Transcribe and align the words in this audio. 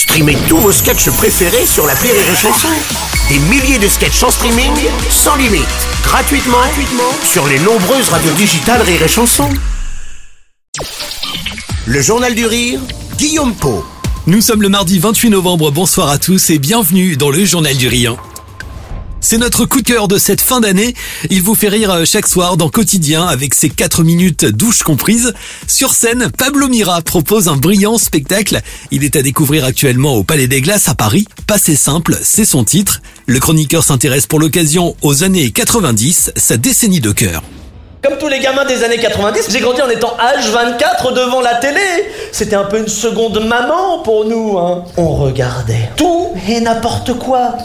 Streamez 0.00 0.38
tous 0.48 0.56
vos 0.56 0.72
sketchs 0.72 1.10
préférés 1.10 1.66
sur 1.66 1.86
la 1.86 1.92
Rire 1.92 2.14
et 2.14 2.34
Chanson. 2.34 2.68
Des 3.28 3.38
milliers 3.38 3.78
de 3.78 3.86
sketchs 3.86 4.22
en 4.22 4.30
streaming, 4.30 4.72
sans 5.10 5.36
limite, 5.36 5.66
gratuitement, 6.02 6.56
gratuitement 6.56 7.12
sur 7.22 7.46
les 7.46 7.58
nombreuses 7.58 8.08
radios 8.08 8.32
digitales 8.32 8.80
Rire 8.80 9.02
et 9.02 9.08
Chanson. 9.08 9.50
Le 11.84 12.00
Journal 12.00 12.34
du 12.34 12.46
Rire, 12.46 12.80
Guillaume 13.18 13.54
Po. 13.54 13.84
Nous 14.26 14.40
sommes 14.40 14.62
le 14.62 14.70
mardi 14.70 14.98
28 14.98 15.28
novembre, 15.28 15.70
bonsoir 15.70 16.08
à 16.08 16.16
tous 16.16 16.48
et 16.48 16.58
bienvenue 16.58 17.18
dans 17.18 17.30
le 17.30 17.44
Journal 17.44 17.76
du 17.76 17.86
Rire. 17.86 18.16
C'est 19.30 19.38
notre 19.38 19.64
coup 19.64 19.80
de 19.80 19.86
cœur 19.86 20.08
de 20.08 20.18
cette 20.18 20.40
fin 20.40 20.58
d'année. 20.58 20.92
Il 21.30 21.40
vous 21.40 21.54
fait 21.54 21.68
rire 21.68 21.92
euh, 21.92 22.04
chaque 22.04 22.26
soir 22.26 22.56
dans 22.56 22.68
Quotidien 22.68 23.24
avec 23.24 23.54
ses 23.54 23.70
4 23.70 24.02
minutes 24.02 24.44
douche 24.44 24.82
comprises. 24.82 25.34
Sur 25.68 25.92
scène, 25.92 26.32
Pablo 26.36 26.66
Mira 26.66 27.00
propose 27.00 27.46
un 27.46 27.56
brillant 27.56 27.96
spectacle. 27.96 28.60
Il 28.90 29.04
est 29.04 29.14
à 29.14 29.22
découvrir 29.22 29.64
actuellement 29.64 30.16
au 30.16 30.24
Palais 30.24 30.48
des 30.48 30.60
Glaces 30.60 30.88
à 30.88 30.96
Paris. 30.96 31.28
Passé 31.46 31.76
simple, 31.76 32.18
c'est 32.20 32.44
son 32.44 32.64
titre. 32.64 33.02
Le 33.26 33.38
chroniqueur 33.38 33.84
s'intéresse 33.84 34.26
pour 34.26 34.40
l'occasion 34.40 34.96
aux 35.00 35.22
années 35.22 35.52
90, 35.52 36.32
sa 36.34 36.56
décennie 36.56 37.00
de 37.00 37.12
cœur. 37.12 37.44
Comme 38.02 38.18
tous 38.18 38.26
les 38.26 38.40
gamins 38.40 38.64
des 38.64 38.82
années 38.82 38.98
90, 38.98 39.46
j'ai 39.52 39.60
grandi 39.60 39.80
en 39.80 39.90
étant 39.90 40.16
H24 40.16 41.14
devant 41.14 41.40
la 41.40 41.54
télé. 41.54 41.78
C'était 42.32 42.56
un 42.56 42.64
peu 42.64 42.80
une 42.80 42.88
seconde 42.88 43.46
maman 43.46 44.00
pour 44.02 44.24
nous. 44.24 44.58
Hein. 44.58 44.86
On 44.96 45.14
regardait 45.14 45.88
tout 45.96 46.30
et 46.48 46.60
n'importe 46.60 47.16
quoi. 47.16 47.58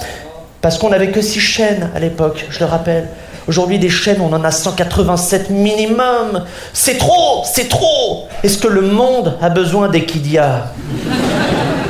Parce 0.65 0.79
qu'on 0.79 0.89
n'avait 0.89 1.11
que 1.11 1.21
six 1.21 1.41
chaînes 1.41 1.91
à 1.93 1.99
l'époque, 1.99 2.47
je 2.49 2.57
le 2.57 2.65
rappelle. 2.65 3.07
Aujourd'hui, 3.47 3.77
des 3.77 3.91
chaînes, 3.91 4.19
on 4.19 4.33
en 4.33 4.43
a 4.43 4.49
187 4.49 5.51
minimum. 5.51 6.43
C'est 6.73 6.97
trop, 6.97 7.43
c'est 7.45 7.69
trop. 7.69 8.27
Est-ce 8.41 8.57
que 8.57 8.67
le 8.67 8.81
monde 8.81 9.37
a 9.43 9.49
besoin 9.51 9.89
d'Equidia? 9.89 10.73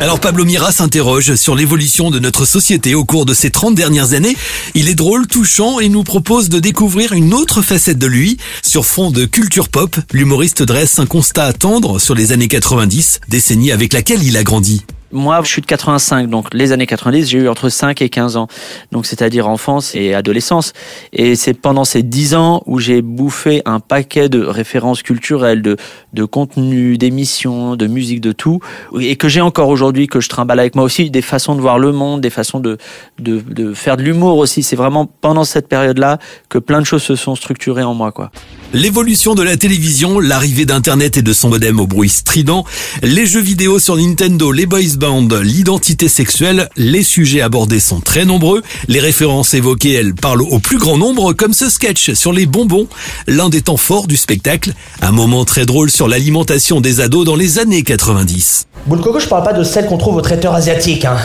Alors 0.01 0.19
Pablo 0.19 0.43
Mira 0.43 0.73
s'interroge 0.73 1.35
sur 1.35 1.55
l'évolution 1.55 2.11
de 2.11 2.19
notre 2.19 2.43
société 2.43 2.95
au 2.95 3.05
cours 3.05 3.25
de 3.25 3.33
ces 3.33 3.49
30 3.49 3.75
dernières 3.75 4.11
années. 4.11 4.35
Il 4.73 4.89
est 4.89 4.95
drôle, 4.95 5.25
touchant 5.25 5.79
et 5.79 5.87
nous 5.87 6.03
propose 6.03 6.49
de 6.49 6.59
découvrir 6.59 7.13
une 7.13 7.33
autre 7.33 7.61
facette 7.61 7.97
de 7.97 8.07
lui. 8.07 8.35
Sur 8.61 8.85
fond 8.85 9.09
de 9.09 9.23
culture 9.23 9.69
pop, 9.69 9.95
l'humoriste 10.11 10.63
dresse 10.63 10.99
un 10.99 11.05
constat 11.05 11.45
à 11.45 11.53
tendre 11.53 11.97
sur 11.97 12.13
les 12.13 12.33
années 12.33 12.49
90, 12.49 13.21
décennie 13.29 13.71
avec 13.71 13.93
laquelle 13.93 14.21
il 14.21 14.35
a 14.35 14.43
grandi. 14.43 14.83
Moi, 15.11 15.41
je 15.43 15.49
suis 15.49 15.61
de 15.61 15.67
85, 15.67 16.29
donc 16.29 16.53
les 16.53 16.71
années 16.71 16.87
90, 16.87 17.29
j'ai 17.29 17.37
eu 17.39 17.47
entre 17.47 17.69
5 17.69 18.01
et 18.01 18.09
15 18.09 18.37
ans. 18.37 18.47
Donc, 18.91 19.05
c'est-à-dire 19.05 19.47
enfance 19.47 19.95
et 19.95 20.13
adolescence. 20.13 20.73
Et 21.13 21.35
c'est 21.35 21.53
pendant 21.53 21.85
ces 21.85 22.03
10 22.03 22.35
ans 22.35 22.63
où 22.65 22.79
j'ai 22.79 23.01
bouffé 23.01 23.61
un 23.65 23.79
paquet 23.79 24.29
de 24.29 24.43
références 24.43 25.03
culturelles, 25.03 25.61
de, 25.61 25.77
de 26.13 26.25
contenu, 26.25 26.97
d'émissions, 26.97 27.75
de 27.75 27.87
musique, 27.87 28.19
de 28.19 28.31
tout. 28.31 28.59
Et 28.99 29.15
que 29.15 29.29
j'ai 29.29 29.41
encore 29.41 29.69
aujourd'hui, 29.69 30.07
que 30.07 30.19
je 30.19 30.29
trimballe 30.29 30.59
avec 30.59 30.75
moi 30.75 30.83
aussi, 30.83 31.09
des 31.09 31.21
façons 31.21 31.55
de 31.55 31.61
voir 31.61 31.79
le 31.79 31.91
monde, 31.91 32.21
des 32.21 32.29
façons 32.29 32.59
de, 32.59 32.77
de, 33.19 33.39
de 33.39 33.73
faire 33.73 33.97
de 33.97 34.03
l'humour 34.03 34.37
aussi. 34.37 34.63
C'est 34.63 34.75
vraiment 34.75 35.05
pendant 35.05 35.43
cette 35.43 35.67
période-là 35.67 36.17
que 36.49 36.57
plein 36.57 36.81
de 36.81 36.85
choses 36.85 37.03
se 37.03 37.15
sont 37.15 37.35
structurées 37.35 37.83
en 37.83 37.93
moi, 37.93 38.11
quoi. 38.11 38.31
L'évolution 38.73 39.35
de 39.35 39.43
la 39.43 39.55
télévision, 39.55 40.19
l'arrivée 40.19 40.65
d'Internet 40.65 41.15
et 41.15 41.21
de 41.21 41.31
son 41.31 41.49
modem 41.49 41.79
au 41.79 41.87
bruit 41.87 42.09
strident, 42.09 42.65
les 43.03 43.25
jeux 43.25 43.39
vidéo 43.39 43.79
sur 43.79 43.95
Nintendo, 43.95 44.51
les 44.51 44.65
boys 44.65 44.97
l'identité 45.05 46.07
sexuelle, 46.07 46.69
les 46.77 47.03
sujets 47.03 47.41
abordés 47.41 47.79
sont 47.79 47.99
très 47.99 48.25
nombreux, 48.25 48.63
les 48.87 48.99
références 48.99 49.53
évoquées, 49.53 49.93
elles 49.93 50.15
parlent 50.15 50.41
au 50.41 50.59
plus 50.59 50.77
grand 50.77 50.97
nombre, 50.97 51.33
comme 51.33 51.53
ce 51.53 51.69
sketch 51.69 52.13
sur 52.13 52.33
les 52.33 52.45
bonbons, 52.47 52.87
l'un 53.27 53.49
des 53.49 53.61
temps 53.61 53.77
forts 53.77 54.07
du 54.07 54.17
spectacle, 54.17 54.73
un 55.01 55.11
moment 55.11 55.45
très 55.45 55.65
drôle 55.65 55.91
sur 55.91 56.07
l'alimentation 56.07 56.81
des 56.81 57.01
ados 57.01 57.23
dans 57.23 57.35
les 57.35 57.59
années 57.59 57.83
90. 57.83 58.65
Boule 58.87 59.01
coco, 59.01 59.19
je 59.19 59.27
parle 59.27 59.43
pas 59.43 59.53
de 59.53 59.63
celles 59.63 59.85
qu'on 59.85 59.97
trouve 59.97 60.15
au 60.15 60.21
traiteur 60.21 60.55
asiatique, 60.55 61.05
hein, 61.05 61.17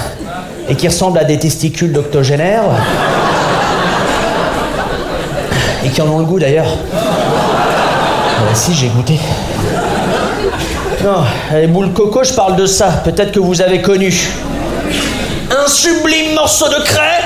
et 0.68 0.74
qui 0.74 0.86
ressemblent 0.86 1.18
à 1.18 1.24
des 1.24 1.38
testicules 1.38 1.92
d'octogénaires. 1.92 2.64
Et 5.84 5.88
qui 5.88 6.02
en 6.02 6.08
ont 6.08 6.18
le 6.18 6.26
goût 6.26 6.38
d'ailleurs. 6.38 6.76
Ah, 6.92 8.54
si, 8.54 8.74
j'ai 8.74 8.88
goûté. 8.88 9.18
Non, 11.02 11.24
les 11.52 11.66
boules 11.66 11.92
coco, 11.92 12.22
je 12.24 12.32
parle 12.32 12.56
de 12.56 12.66
ça. 12.66 13.02
Peut-être 13.04 13.32
que 13.32 13.40
vous 13.40 13.60
avez 13.60 13.80
connu. 13.80 14.12
Un 15.50 15.68
sublime 15.68 16.34
morceau 16.34 16.68
de 16.68 16.82
craie 16.84 17.22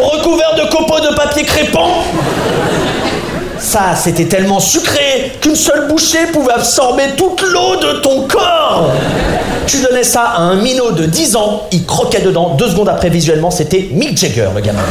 recouvert 0.00 0.54
de 0.54 0.70
copeaux 0.70 1.00
de 1.00 1.14
papier 1.14 1.44
crépant. 1.44 2.04
Ça, 3.58 3.94
c'était 3.96 4.26
tellement 4.26 4.60
sucré 4.60 5.32
qu'une 5.40 5.56
seule 5.56 5.88
bouchée 5.88 6.26
pouvait 6.32 6.52
absorber 6.52 7.04
toute 7.16 7.40
l'eau 7.42 7.76
de 7.76 8.00
ton 8.00 8.26
corps. 8.28 8.90
Tu 9.66 9.80
donnais 9.80 10.04
ça 10.04 10.22
à 10.22 10.40
un 10.40 10.56
minot 10.56 10.92
de 10.92 11.06
10 11.06 11.36
ans, 11.36 11.62
il 11.72 11.86
croquait 11.86 12.20
dedans. 12.20 12.54
Deux 12.58 12.68
secondes 12.68 12.88
après, 12.88 13.08
visuellement, 13.08 13.50
c'était 13.50 13.88
Mick 13.90 14.18
Jagger, 14.18 14.48
le 14.54 14.60
gamin. 14.60 14.82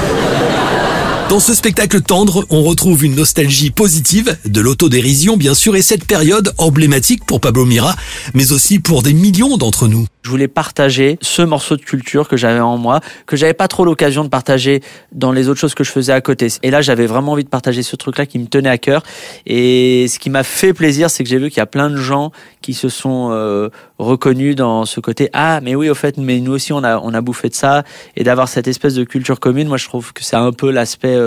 Dans 1.34 1.40
ce 1.40 1.56
spectacle 1.56 2.00
tendre, 2.02 2.46
on 2.52 2.62
retrouve 2.62 3.04
une 3.04 3.16
nostalgie 3.16 3.72
positive, 3.72 4.38
de 4.46 4.62
l'autodérision 4.62 5.36
bien 5.36 5.56
sûr, 5.56 5.76
et 5.76 5.82
cette 5.82 6.06
période 6.06 6.54
emblématique 6.60 7.26
pour 7.26 7.42
Pablo 7.42 7.66
Mira, 7.66 7.96
mais 8.36 8.52
aussi 8.52 8.78
pour 8.78 9.02
des 9.02 9.14
millions 9.14 9.58
d'entre 9.58 9.88
nous. 9.88 10.06
Je 10.22 10.30
voulais 10.30 10.48
partager 10.48 11.18
ce 11.22 11.42
morceau 11.42 11.76
de 11.76 11.82
culture 11.82 12.30
que 12.30 12.38
j'avais 12.38 12.62
en 12.62 12.78
moi, 12.78 13.02
que 13.26 13.36
j'avais 13.36 13.54
pas 13.54 13.68
trop 13.68 13.84
l'occasion 13.84 14.24
de 14.24 14.30
partager 14.30 14.82
dans 15.12 15.34
les 15.34 15.50
autres 15.50 15.60
choses 15.60 15.74
que 15.74 15.84
je 15.84 15.92
faisais 15.92 16.14
à 16.14 16.22
côté. 16.22 16.48
Et 16.62 16.72
là, 16.72 16.82
j'avais 16.82 17.08
vraiment 17.08 17.34
envie 17.34 17.44
de 17.44 17.50
partager 17.50 17.84
ce 17.84 17.98
truc-là 17.98 18.26
qui 18.26 18.40
me 18.40 18.46
tenait 18.46 18.70
à 18.70 18.78
cœur. 18.78 19.04
Et 19.46 20.08
ce 20.08 20.20
qui 20.20 20.30
m'a 20.30 20.44
fait 20.44 20.72
plaisir, 20.72 21.10
c'est 21.10 21.26
que 21.26 21.30
j'ai 21.30 21.40
vu 21.40 21.50
qu'il 21.50 21.58
y 21.58 21.62
a 21.62 21.66
plein 21.66 21.90
de 21.90 21.98
gens 21.98 22.32
qui 22.62 22.74
se 22.74 22.88
sont 22.88 23.32
euh, 23.32 23.68
reconnus 23.98 24.56
dans 24.56 24.86
ce 24.86 25.02
côté. 25.02 25.30
Ah, 25.34 25.60
mais 25.62 25.76
oui, 25.76 25.90
au 25.90 25.96
fait, 25.96 26.18
mais 26.18 26.40
nous 26.40 26.54
aussi, 26.54 26.72
on 26.72 26.84
a, 26.86 27.22
bouffé 27.22 27.50
de 27.50 27.56
ça. 27.56 27.84
Et 28.16 28.24
d'avoir 28.24 28.48
cette 28.48 28.70
espèce 28.70 28.94
de 28.94 29.04
culture 29.04 29.42
commune, 29.42 29.68
moi, 29.68 29.76
je 29.76 29.90
trouve 29.90 30.14
que 30.14 30.24
c'est 30.24 30.38
un 30.38 30.54
peu 30.54 30.72
l'aspect 30.72 31.18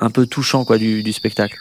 un 0.00 0.10
peu 0.10 0.26
touchant 0.26 0.64
quoi 0.64 0.78
du, 0.78 1.02
du 1.02 1.12
spectacle. 1.12 1.56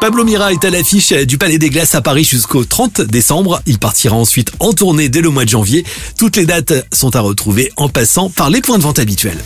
Pablo 0.00 0.24
Mira 0.24 0.52
est 0.52 0.64
à 0.64 0.70
l'affiche 0.70 1.12
du 1.12 1.38
Palais 1.38 1.58
des 1.58 1.70
Glaces 1.70 1.96
à 1.96 2.00
Paris 2.00 2.22
jusqu'au 2.22 2.64
30 2.64 3.00
décembre. 3.00 3.60
Il 3.66 3.78
partira 3.78 4.14
ensuite 4.14 4.52
en 4.60 4.72
tournée 4.72 5.08
dès 5.08 5.20
le 5.20 5.30
mois 5.30 5.44
de 5.44 5.50
janvier. 5.50 5.84
Toutes 6.16 6.36
les 6.36 6.46
dates 6.46 6.72
sont 6.92 7.16
à 7.16 7.20
retrouver 7.20 7.72
en 7.76 7.88
passant 7.88 8.30
par 8.30 8.48
les 8.48 8.60
points 8.60 8.78
de 8.78 8.84
vente 8.84 9.00
habituels. 9.00 9.38